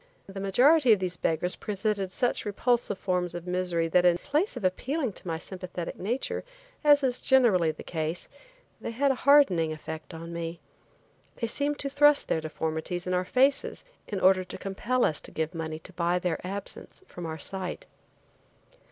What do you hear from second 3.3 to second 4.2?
of misery that in